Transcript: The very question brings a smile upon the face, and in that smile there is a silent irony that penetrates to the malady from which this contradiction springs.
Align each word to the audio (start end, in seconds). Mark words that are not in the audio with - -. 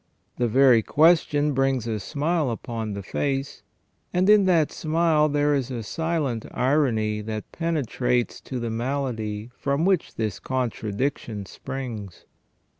The 0.37 0.47
very 0.47 0.81
question 0.81 1.53
brings 1.53 1.85
a 1.85 1.99
smile 1.99 2.49
upon 2.49 2.93
the 2.93 3.03
face, 3.03 3.61
and 4.11 4.27
in 4.31 4.45
that 4.45 4.71
smile 4.71 5.29
there 5.29 5.53
is 5.53 5.69
a 5.69 5.83
silent 5.83 6.43
irony 6.49 7.21
that 7.21 7.51
penetrates 7.51 8.41
to 8.45 8.59
the 8.59 8.71
malady 8.71 9.51
from 9.55 9.85
which 9.85 10.15
this 10.15 10.39
contradiction 10.39 11.45
springs. 11.45 12.25